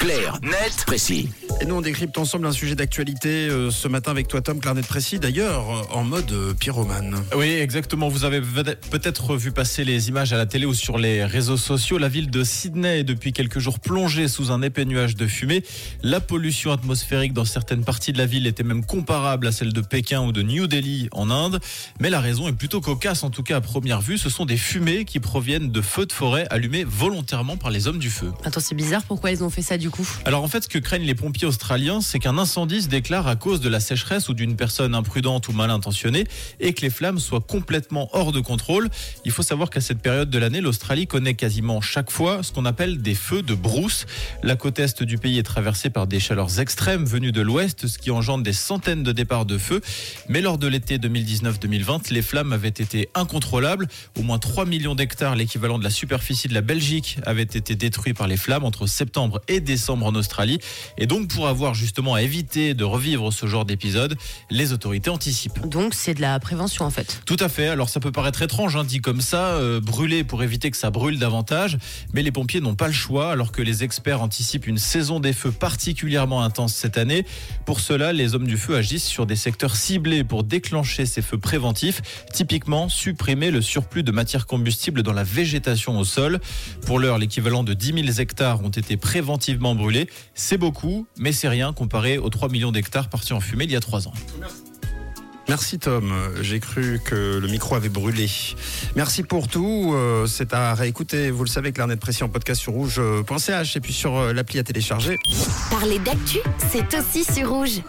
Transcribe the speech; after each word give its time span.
Clair, 0.00 0.38
net, 0.42 0.84
précis. 0.84 1.28
Et 1.60 1.64
nous, 1.64 1.74
on 1.74 1.80
décrypte 1.80 2.16
ensemble 2.18 2.46
un 2.46 2.52
sujet 2.52 2.76
d'actualité 2.76 3.48
euh, 3.48 3.72
ce 3.72 3.88
matin 3.88 4.12
avec 4.12 4.28
toi, 4.28 4.40
Tom 4.40 4.60
Clarnet 4.60 4.82
Précis, 4.82 5.18
d'ailleurs, 5.18 5.68
euh, 5.68 5.82
en 5.96 6.04
mode 6.04 6.30
euh, 6.30 6.54
pyromane. 6.54 7.16
Oui, 7.36 7.48
exactement. 7.48 8.08
Vous 8.08 8.24
avez 8.24 8.38
ve- 8.38 8.76
peut-être 8.92 9.34
vu 9.34 9.50
passer 9.50 9.82
les 9.82 10.08
images 10.08 10.32
à 10.32 10.36
la 10.36 10.46
télé 10.46 10.66
ou 10.66 10.74
sur 10.74 10.98
les 10.98 11.24
réseaux 11.24 11.56
sociaux. 11.56 11.98
La 11.98 12.08
ville 12.08 12.30
de 12.30 12.44
Sydney 12.44 13.00
est 13.00 13.04
depuis 13.04 13.32
quelques 13.32 13.58
jours 13.58 13.80
plongée 13.80 14.28
sous 14.28 14.52
un 14.52 14.62
épais 14.62 14.84
nuage 14.84 15.16
de 15.16 15.26
fumée. 15.26 15.64
La 16.04 16.20
pollution 16.20 16.70
atmosphérique 16.70 17.32
dans 17.32 17.44
certaines 17.44 17.82
parties 17.84 18.12
de 18.12 18.18
la 18.18 18.26
ville 18.26 18.46
était 18.46 18.62
même 18.62 18.84
comparable 18.86 19.48
à 19.48 19.50
celle 19.50 19.72
de 19.72 19.80
Pékin 19.80 20.22
ou 20.22 20.30
de 20.30 20.42
New 20.42 20.68
Delhi 20.68 21.08
en 21.10 21.28
Inde. 21.28 21.58
Mais 21.98 22.08
la 22.08 22.20
raison 22.20 22.46
est 22.46 22.52
plutôt 22.52 22.80
cocasse, 22.80 23.24
en 23.24 23.30
tout 23.30 23.42
cas 23.42 23.56
à 23.56 23.60
première 23.60 24.00
vue. 24.00 24.16
Ce 24.16 24.30
sont 24.30 24.46
des 24.46 24.56
fumées 24.58 25.04
qui 25.04 25.18
proviennent 25.18 25.72
de 25.72 25.80
feux 25.80 26.06
de 26.06 26.12
forêt 26.12 26.46
allumés 26.50 26.84
volontairement 26.84 27.56
par 27.56 27.70
les 27.70 27.88
hommes 27.88 27.98
du 27.98 28.10
feu. 28.10 28.30
Attends, 28.44 28.60
c'est 28.60 28.76
bizarre, 28.76 29.02
pourquoi 29.02 29.32
ils 29.32 29.42
ont 29.42 29.50
fait 29.50 29.62
ça 29.62 29.76
du 29.76 29.90
coup? 29.90 30.08
Alors 30.24 30.44
en 30.44 30.48
fait, 30.48 30.62
ce 30.62 30.68
que 30.68 30.78
craignent 30.78 31.02
les 31.02 31.16
pompiers 31.16 31.47
australiens, 31.48 32.00
c'est 32.00 32.20
qu'un 32.20 32.38
incendie 32.38 32.82
se 32.82 32.88
déclare 32.88 33.26
à 33.26 33.34
cause 33.34 33.60
de 33.60 33.68
la 33.68 33.80
sécheresse 33.80 34.28
ou 34.28 34.34
d'une 34.34 34.54
personne 34.54 34.94
imprudente 34.94 35.48
ou 35.48 35.52
mal 35.52 35.70
intentionnée 35.70 36.24
et 36.60 36.72
que 36.74 36.82
les 36.82 36.90
flammes 36.90 37.18
soient 37.18 37.40
complètement 37.40 38.08
hors 38.12 38.32
de 38.32 38.40
contrôle. 38.40 38.88
Il 39.24 39.32
faut 39.32 39.42
savoir 39.42 39.70
qu'à 39.70 39.80
cette 39.80 40.00
période 40.00 40.30
de 40.30 40.38
l'année, 40.38 40.60
l'Australie 40.60 41.06
connaît 41.06 41.34
quasiment 41.34 41.80
chaque 41.80 42.10
fois 42.10 42.42
ce 42.42 42.52
qu'on 42.52 42.64
appelle 42.64 43.02
des 43.02 43.14
feux 43.14 43.42
de 43.42 43.54
brousse. 43.54 44.06
La 44.42 44.54
côte 44.54 44.78
est 44.78 45.02
du 45.02 45.18
pays 45.18 45.38
est 45.38 45.42
traversée 45.42 45.90
par 45.90 46.06
des 46.06 46.20
chaleurs 46.20 46.60
extrêmes 46.60 47.04
venues 47.04 47.32
de 47.32 47.40
l'ouest, 47.40 47.86
ce 47.86 47.98
qui 47.98 48.10
engendre 48.10 48.44
des 48.44 48.52
centaines 48.52 49.02
de 49.02 49.12
départs 49.12 49.46
de 49.46 49.58
feu. 49.58 49.80
Mais 50.28 50.40
lors 50.40 50.58
de 50.58 50.66
l'été 50.66 50.98
2019-2020, 50.98 52.12
les 52.12 52.22
flammes 52.22 52.52
avaient 52.52 52.68
été 52.68 53.08
incontrôlables. 53.14 53.88
Au 54.18 54.22
moins 54.22 54.38
3 54.38 54.66
millions 54.66 54.94
d'hectares, 54.94 55.36
l'équivalent 55.36 55.78
de 55.78 55.84
la 55.84 55.90
superficie 55.90 56.48
de 56.48 56.54
la 56.54 56.60
Belgique, 56.60 57.18
avaient 57.24 57.42
été 57.42 57.74
détruits 57.74 58.14
par 58.14 58.26
les 58.26 58.36
flammes 58.36 58.64
entre 58.64 58.86
septembre 58.86 59.40
et 59.48 59.60
décembre 59.60 60.06
en 60.06 60.14
Australie. 60.14 60.58
Et 60.98 61.06
donc, 61.06 61.28
pour 61.38 61.46
avoir 61.46 61.72
justement 61.72 62.14
à 62.14 62.22
éviter 62.22 62.74
de 62.74 62.82
revivre 62.82 63.32
ce 63.32 63.46
genre 63.46 63.64
d'épisode, 63.64 64.16
les 64.50 64.72
autorités 64.72 65.08
anticipent. 65.08 65.68
Donc 65.68 65.94
c'est 65.94 66.14
de 66.14 66.20
la 66.20 66.36
prévention 66.40 66.84
en 66.84 66.90
fait. 66.90 67.22
Tout 67.26 67.36
à 67.38 67.48
fait. 67.48 67.68
Alors 67.68 67.88
ça 67.88 68.00
peut 68.00 68.10
paraître 68.10 68.42
étrange, 68.42 68.74
hein, 68.74 68.82
dit 68.82 69.00
comme 69.00 69.20
ça, 69.20 69.50
euh, 69.50 69.80
brûler 69.80 70.24
pour 70.24 70.42
éviter 70.42 70.68
que 70.72 70.76
ça 70.76 70.90
brûle 70.90 71.16
davantage, 71.16 71.78
mais 72.12 72.24
les 72.24 72.32
pompiers 72.32 72.60
n'ont 72.60 72.74
pas 72.74 72.88
le 72.88 72.92
choix, 72.92 73.30
alors 73.30 73.52
que 73.52 73.62
les 73.62 73.84
experts 73.84 74.20
anticipent 74.20 74.66
une 74.66 74.78
saison 74.78 75.20
des 75.20 75.32
feux 75.32 75.52
particulièrement 75.52 76.42
intense 76.42 76.74
cette 76.74 76.98
année. 76.98 77.24
Pour 77.66 77.78
cela, 77.78 78.12
les 78.12 78.34
hommes 78.34 78.48
du 78.48 78.56
feu 78.56 78.74
agissent 78.74 79.06
sur 79.06 79.24
des 79.24 79.36
secteurs 79.36 79.76
ciblés 79.76 80.24
pour 80.24 80.42
déclencher 80.42 81.06
ces 81.06 81.22
feux 81.22 81.38
préventifs, 81.38 82.02
typiquement 82.32 82.88
supprimer 82.88 83.52
le 83.52 83.62
surplus 83.62 84.02
de 84.02 84.10
matière 84.10 84.48
combustible 84.48 85.04
dans 85.04 85.12
la 85.12 85.22
végétation 85.22 86.00
au 86.00 86.04
sol. 86.04 86.40
Pour 86.84 86.98
l'heure, 86.98 87.18
l'équivalent 87.18 87.62
de 87.62 87.74
10 87.74 88.06
000 88.06 88.18
hectares 88.18 88.64
ont 88.64 88.70
été 88.70 88.96
préventivement 88.96 89.76
brûlés. 89.76 90.08
C'est 90.34 90.58
beaucoup, 90.58 91.06
mais 91.16 91.27
c'est 91.32 91.48
rien 91.48 91.72
comparé 91.72 92.18
aux 92.18 92.30
3 92.30 92.48
millions 92.48 92.72
d'hectares 92.72 93.08
partis 93.08 93.32
en 93.32 93.40
fumée 93.40 93.64
il 93.64 93.72
y 93.72 93.76
a 93.76 93.80
3 93.80 94.08
ans. 94.08 94.12
Merci 95.48 95.78
Tom, 95.78 96.12
j'ai 96.42 96.60
cru 96.60 97.00
que 97.02 97.38
le 97.38 97.48
micro 97.48 97.74
avait 97.74 97.88
brûlé. 97.88 98.28
Merci 98.96 99.22
pour 99.22 99.48
tout, 99.48 99.92
euh, 99.94 100.26
c'est 100.26 100.52
à 100.52 100.74
réécouter, 100.74 101.30
vous 101.30 101.42
le 101.42 101.48
savez, 101.48 101.72
Clarnet 101.72 101.96
Précis 101.96 102.22
en 102.22 102.28
podcast 102.28 102.60
sur 102.60 102.74
rouge.ch 102.74 103.76
et 103.76 103.80
puis 103.80 103.94
sur 103.94 104.18
euh, 104.18 104.34
l'appli 104.34 104.58
à 104.58 104.62
télécharger. 104.62 105.16
Parler 105.70 105.98
d'actu, 106.00 106.38
c'est 106.70 106.94
aussi 106.98 107.24
sur 107.24 107.48
rouge. 107.48 107.80